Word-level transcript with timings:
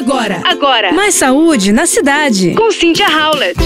Agora, 0.00 0.40
agora. 0.46 0.92
Mais 0.94 1.14
saúde 1.14 1.72
na 1.72 1.84
cidade. 1.84 2.54
Com 2.54 2.72
Cynthia 2.72 3.06
Howlett. 3.06 3.60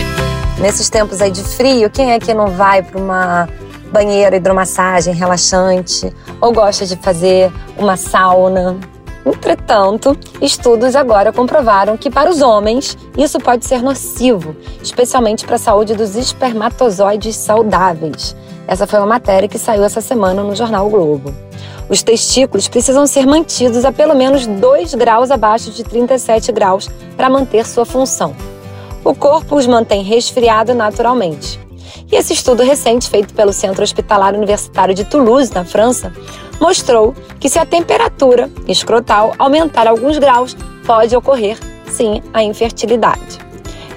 Nesses 0.59 0.91
tempos 0.91 1.23
aí 1.23 1.31
de 1.31 1.45
frio, 1.45 1.89
quem 1.89 2.11
é 2.11 2.19
que 2.19 2.35
não 2.35 2.49
vai 2.49 2.83
para 2.83 3.01
uma 3.01 3.49
banheira 3.93 4.35
hidromassagem 4.35 5.15
relaxante 5.15 6.13
ou 6.41 6.53
gosta 6.53 6.85
de 6.87 6.97
fazer 6.97 7.53
uma 7.79 7.97
sauna? 7.97 8.77
Entretanto, 9.25 10.19
estudos 10.43 10.97
agora 10.97 11.33
comprovaram 11.33 11.97
que 11.97 12.11
para 12.11 12.29
os 12.29 12.43
homens 12.43 12.99
isso 13.17 13.39
pode 13.39 13.65
ser 13.65 13.81
nocivo, 13.81 14.57
especialmente 14.83 15.47
para 15.47 15.55
a 15.55 15.59
saúde 15.59 15.95
dos 15.95 16.17
espermatozoides 16.17 17.37
saudáveis. 17.37 18.35
Essa 18.67 18.89
foi 18.89 18.99
uma 18.99 19.07
matéria 19.07 19.49
que 19.49 19.59
saiu 19.59 19.85
essa 19.85 20.01
semana 20.01 20.43
no 20.43 20.57
jornal 20.57 20.89
o 20.89 20.91
Globo. 20.91 21.33
Os 21.89 22.03
testículos 22.03 22.67
precisam 22.67 23.07
ser 23.07 23.27
mantidos 23.27 23.85
a 23.85 23.93
pelo 23.93 24.15
menos 24.15 24.47
2 24.47 24.95
graus 24.95 25.31
abaixo 25.31 25.71
de 25.71 25.85
37 25.85 26.51
graus 26.51 26.89
para 27.17 27.29
manter 27.29 27.67
sua 27.67 27.85
função. 27.85 28.35
O 29.05 29.15
corpo 29.15 29.57
os 29.57 29.67
mantém 29.67 30.03
resfriado 30.03 30.75
naturalmente. 30.75 31.61
E 32.11 32.17
esse 32.17 32.33
estudo 32.33 32.63
recente, 32.63 33.09
feito 33.09 33.35
pelo 33.35 33.53
Centro 33.53 33.83
Hospitalar 33.83 34.35
Universitário 34.35 34.95
de 34.95 35.05
Toulouse, 35.05 35.53
na 35.53 35.65
França, 35.65 36.13
mostrou 36.61 37.15
que 37.39 37.49
se 37.49 37.59
a 37.59 37.67
temperatura 37.67 38.51
escrotal 38.67 39.35
aumentar 39.39 39.87
alguns 39.87 40.17
graus, 40.19 40.57
pode 40.87 41.15
ocorrer, 41.15 41.59
sim, 41.91 42.23
a 42.33 42.43
infertilidade. 42.43 43.39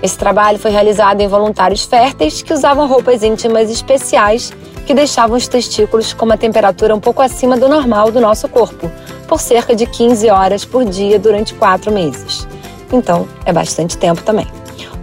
Esse 0.01 0.17
trabalho 0.17 0.59
foi 0.59 0.69
realizado 0.69 1.21
em 1.21 1.27
voluntários 1.27 1.83
férteis 1.83 2.41
que 2.41 2.53
usavam 2.53 2.87
roupas 2.87 3.23
íntimas 3.23 3.69
especiais 3.69 4.53
que 4.85 4.93
deixavam 4.93 5.35
os 5.35 5.47
testículos 5.47 6.13
com 6.13 6.25
uma 6.25 6.37
temperatura 6.37 6.95
um 6.95 6.99
pouco 6.99 7.21
acima 7.21 7.57
do 7.57 7.67
normal 7.67 8.11
do 8.11 8.21
nosso 8.21 8.47
corpo, 8.47 8.89
por 9.27 9.41
cerca 9.41 9.75
de 9.75 9.85
15 9.85 10.29
horas 10.29 10.63
por 10.63 10.85
dia 10.85 11.19
durante 11.19 11.53
quatro 11.53 11.91
meses. 11.91 12.47
Então, 12.91 13.27
é 13.45 13.51
bastante 13.51 13.97
tempo 13.97 14.21
também. 14.23 14.47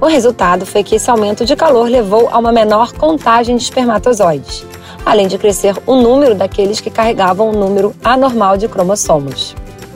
O 0.00 0.06
resultado 0.06 0.64
foi 0.64 0.82
que 0.82 0.94
esse 0.94 1.10
aumento 1.10 1.44
de 1.44 1.54
calor 1.54 1.88
levou 1.88 2.28
a 2.30 2.38
uma 2.38 2.52
menor 2.52 2.92
contagem 2.92 3.56
de 3.56 3.62
espermatozoides, 3.64 4.64
além 5.04 5.28
de 5.28 5.36
crescer 5.36 5.76
o 5.86 5.96
número 5.96 6.34
daqueles 6.34 6.80
que 6.80 6.90
carregavam 6.90 7.50
um 7.50 7.58
número 7.58 7.94
anormal 8.02 8.56
de 8.56 8.68
cromossomos. 8.68 9.54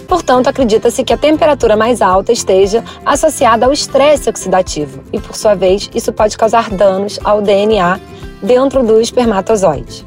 Portanto, 0.09 0.49
acredita-se 0.49 1.05
que 1.05 1.13
a 1.13 1.19
temperatura 1.19 1.77
mais 1.77 2.01
alta 2.01 2.33
esteja 2.33 2.83
associada 3.05 3.67
ao 3.67 3.73
estresse 3.73 4.31
oxidativo 4.31 5.03
e, 5.13 5.21
por 5.21 5.37
sua 5.37 5.55
vez, 5.55 5.91
isso 5.95 6.11
pode 6.15 6.37
causar 6.39 6.71
danos 6.71 7.21
ao 7.23 7.43
DNA 7.43 8.01
dentro 8.43 8.83
do 8.83 8.99
espermatozoide. 9.03 10.07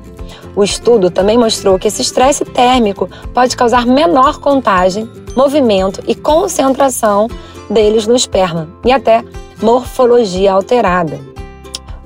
O 0.56 0.64
estudo 0.64 1.12
também 1.12 1.38
mostrou 1.38 1.78
que 1.78 1.88
esse 1.88 2.02
estresse 2.02 2.44
térmico 2.44 3.08
pode 3.32 3.56
causar 3.56 3.86
menor 3.86 4.40
contagem, 4.40 5.08
movimento 5.38 6.02
e 6.08 6.16
concentração 6.16 7.30
deles 7.70 8.08
no 8.08 8.16
esperma 8.16 8.68
e 8.84 8.92
até 8.92 9.24
morfologia 9.62 10.52
alterada. 10.52 11.20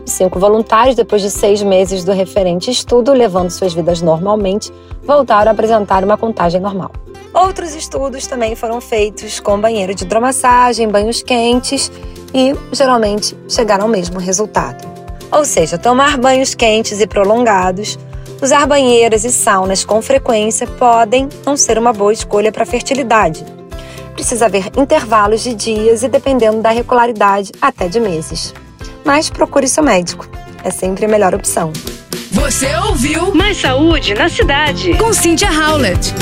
Os 0.06 0.12
cinco 0.12 0.38
voluntários, 0.38 0.96
depois 0.96 1.22
de 1.22 1.32
seis 1.32 1.64
meses 1.64 2.04
do 2.04 2.12
referente 2.12 2.70
estudo, 2.70 3.14
levando 3.14 3.50
suas 3.50 3.74
vidas 3.74 4.02
normalmente, 4.02 4.72
voltaram 5.02 5.50
a 5.50 5.54
apresentar 5.54 6.04
uma 6.04 6.18
contagem 6.18 6.60
normal. 6.60 6.92
Outros 7.36 7.76
estudos 7.76 8.26
também 8.28 8.56
foram 8.56 8.80
feitos 8.80 9.42
com 9.42 9.60
banheiro 9.60 9.94
de 9.94 10.06
hidromassagem, 10.06 10.88
banhos 10.88 11.22
quentes 11.22 11.92
e 12.34 12.56
geralmente 12.72 13.38
chegaram 13.50 13.84
ao 13.84 13.90
mesmo 13.90 14.20
resultado. 14.20 14.88
Ou 15.30 15.44
seja, 15.44 15.78
tomar 15.78 16.18
banhos 16.18 16.56
quentes 16.56 17.02
e 17.02 17.06
prolongados, 17.06 18.00
usar 18.42 18.66
banheiras 18.66 19.26
e 19.26 19.32
saunas 19.34 19.84
com 19.84 20.02
frequência 20.02 20.66
podem 20.66 21.28
não 21.46 21.58
ser 21.58 21.78
uma 21.78 21.92
boa 21.92 22.14
escolha 22.14 22.54
para 22.54 22.64
a 22.64 22.66
fertilidade. 22.66 23.46
Precisa 24.14 24.46
haver 24.46 24.72
intervalos 24.78 25.44
de 25.44 25.54
dias 25.54 26.04
e, 26.04 26.08
dependendo 26.08 26.62
da 26.62 26.70
regularidade, 26.70 27.52
até 27.62 27.90
de 27.90 28.00
meses. 28.00 28.54
Mas 29.04 29.30
procure 29.30 29.68
seu 29.68 29.84
médico, 29.84 30.26
é 30.64 30.72
sempre 30.72 31.04
a 31.04 31.10
melhor 31.10 31.36
opção. 31.36 31.74
Você 32.32 32.74
ouviu 32.78 33.36
Mais 33.36 33.58
Saúde 33.58 34.14
na 34.14 34.30
Cidade 34.30 34.94
com 34.98 35.12
Cynthia 35.12 35.50
Howlett. 35.52 36.14